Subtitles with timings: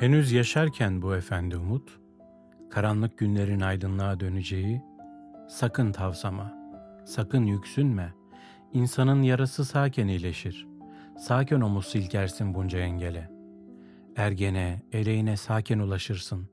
[0.00, 1.98] Henüz yaşarken bu efendi umut,
[2.70, 4.82] karanlık günlerin aydınlığa döneceği,
[5.48, 6.54] sakın tavsama,
[7.06, 8.14] sakın yüksünme,
[8.72, 10.66] insanın yarası sakin iyileşir,
[11.18, 13.30] sakin omuz silkersin bunca engele.
[14.16, 16.48] Ergene, eleğine sakin ulaşırsın.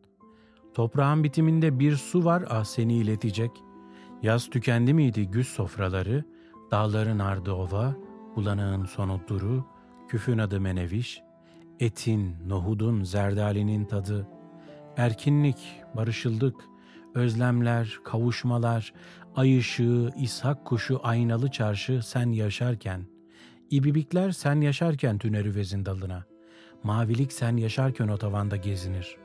[0.73, 3.51] Toprağın bitiminde bir su var ah seni iletecek.
[4.21, 6.23] Yaz tükendi miydi güz sofraları,
[6.71, 7.95] dağların ardı ova,
[8.35, 9.65] bulanığın sonu duru,
[10.07, 11.21] küfün adı meneviş,
[11.79, 14.27] etin, nohudun, zerdalinin tadı,
[14.97, 15.57] erkinlik,
[15.95, 16.55] barışıldık,
[17.15, 18.93] özlemler, kavuşmalar,
[19.35, 23.05] ay ışığı, ishak kuşu, aynalı çarşı sen yaşarken,
[23.69, 26.23] ibibikler sen yaşarken tüner vezin dalına,
[26.83, 29.17] mavilik sen yaşarken o tavanda gezinir.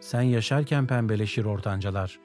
[0.00, 2.18] Sen yaşarken pembeleşir ortancalar.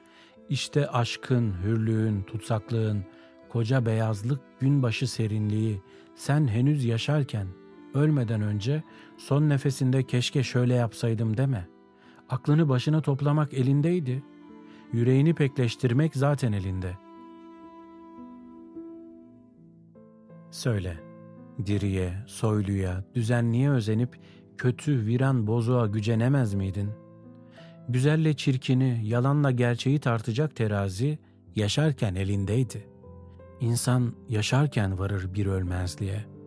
[0.48, 3.04] İşte aşkın, hürlüğün, tutsaklığın,
[3.48, 5.82] koca beyazlık, günbaşı serinliği,
[6.14, 7.46] sen henüz yaşarken,
[7.94, 8.82] ölmeden önce
[9.16, 11.68] son nefesinde keşke şöyle yapsaydım deme.
[12.28, 14.22] Aklını başına toplamak elindeydi.
[14.92, 16.96] Yüreğini pekleştirmek zaten elinde.
[20.50, 20.96] Söyle,
[21.66, 24.20] diriye, soyluya, düzenliye özenip
[24.58, 26.90] kötü, viran, bozuğa gücenemez miydin?
[27.88, 31.18] Güzelle çirkini, yalanla gerçeği tartacak terazi
[31.56, 32.86] yaşarken elindeydi.
[33.60, 36.39] İnsan yaşarken varır bir ölmezliğe.''